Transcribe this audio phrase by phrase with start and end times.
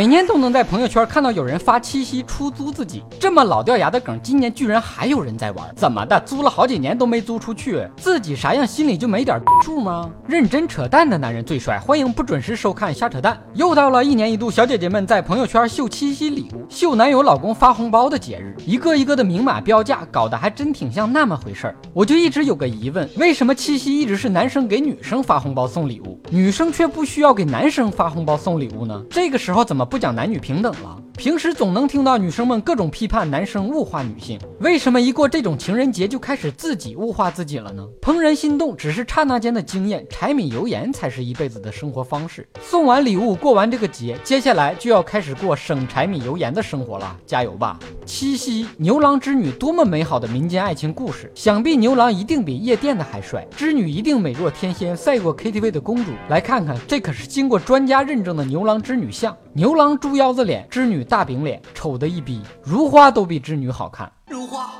[0.00, 6.18] 每年都能在朋友圈看到有人发七夕出租自己，这么老掉牙的梗，今年居然还有人在玩，怎么的？
[6.20, 10.10] 租了好几年都没租出去，自己啥样心里就没点数吗？
[10.26, 13.38] 认真扯淡的男人最帅，欢迎不准时收看瞎扯淡。
[13.52, 21.76] 又到了一年一度小姐姐们在朋友圈秀七夕礼物、秀男友老公发红包的节日，一个一个的明码标价，搞得还真挺像那么回事儿。
[21.92, 29.02] 我就一直有个疑问，为什么七夕一直是男生给女生发红包送礼物，女生却不需要给男生发红包送礼物呢？
[29.10, 30.96] 这个时候怎么不讲男女平等了？
[31.20, 37.86] 平时总能听到女生们各种批判男生物化女性，为什么一过这种情人节就开始自己物化自己了呢？
[38.00, 42.48] 怦然心动只是刹那间的经验，柴米油盐才是一辈子的生活方式。
[42.62, 47.78] 送完礼物，过完这个节，接下来就要开始过省柴米油盐的生活了，加油吧！
[48.06, 51.30] 七夕，牛郎织女，多么美好的民间爱情故事！
[51.34, 56.12] 想必牛郎一定比夜店的还帅，织女一定美若天仙，赛过 KTV 的公主。
[56.30, 59.36] 来看看，这可是经过专家认证的牛郎织女像。
[59.52, 64.10] 牛郎猪腰子脸，织女大饼脸，丑的一逼，如花都比织女好看。
[64.28, 64.70] 如花，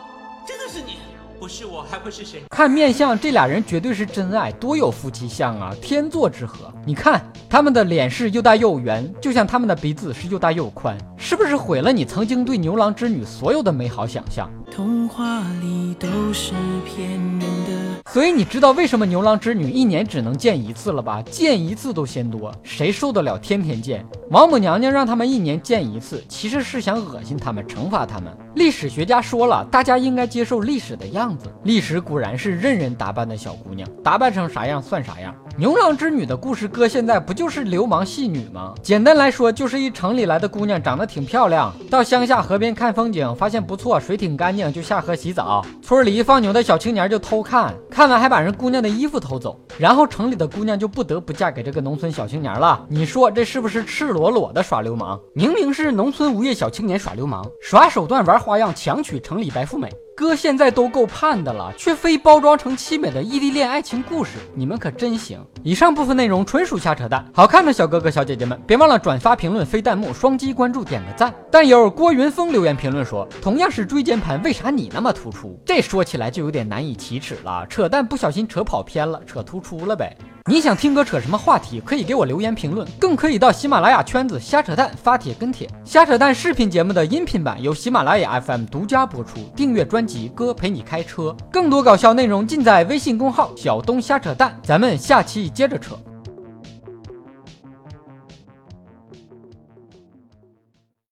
[0.47, 0.93] 真的是你？
[1.41, 2.41] 不是我还会是谁？
[2.51, 6.73] 看面相，这俩人绝对是真爱，多有夫妻相啊，天作之合。
[6.87, 14.49] 你看他们的脸是又大又圆，就像他们的鼻子是又大又宽，是不是毁了你曾经对牛郎织女所有的美好想象？
[14.81, 16.55] 童话里都是
[16.87, 18.01] 骗人的。
[18.11, 21.21] 所以你知道为什么牛郎织女一年只能见一次了吧？
[21.31, 24.03] 见一次都嫌多，谁受得了天天见？
[24.31, 28.35] 王母娘娘让他们一年见一次，其实是想恶心他们，惩罚他们。
[28.55, 31.53] 历史学家说了，大家应该接受历史的样子。
[31.65, 35.35] 历史果然是任人打扮的小姑娘，打扮成啥样算啥样。
[35.59, 38.73] 牛郎织女的故事搁现在不就是流氓戏女吗？
[38.83, 45.65] 简单来说，就是一城里来的姑娘长得挺漂亮，到乡下河边看风景，发现不错，水挺干净，就下河洗澡。
[45.83, 52.85] 村里一放牛的小青年就偷看，看完还把人姑娘的衣服偷走，然后城里的姑娘就不得不嫁给这个农村小青年了。
[52.89, 55.19] 你说这是不是赤裸裸的耍流氓？
[55.35, 59.91] 明明是农村无业小青年耍流氓，耍手段玩花样强娶城里白富美。
[60.21, 65.43] 哥现在都够盼的了，却非包装成凄美的异地恋爱情故事，你们可真行！
[65.63, 71.33] 以上部分内容纯属瞎扯淡，好看的小哥哥小姐姐们，别忘了转发、评论、飞弹幕、双击关注、点个赞。
[71.51, 75.59] 但有郭云峰留言评论说，同样是椎间盘，为啥你那么突出？
[75.65, 80.15] 这说起来就有点难以启齿了，扯淡不小心扯跑偏了，扯突出了呗。
[80.49, 81.81] 你想听哥扯什么话题？
[81.85, 85.69] 可以给我留言评论，更可以到喜马拉雅圈子瞎扯淡发帖跟帖。
[85.85, 94.59] 瞎扯淡视频节目的音频版由喜马拉雅 FM 独家播出，订阅专辑哥陪你开车，更多搞笑内容尽在微信公号小东瞎扯淡。
[94.63, 95.97] 咱们下期接着扯。